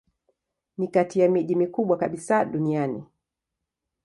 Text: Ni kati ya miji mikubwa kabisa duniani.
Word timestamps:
Ni 0.77 0.87
kati 0.87 1.19
ya 1.19 1.29
miji 1.29 1.55
mikubwa 1.55 1.97
kabisa 1.97 2.45
duniani. 2.45 3.03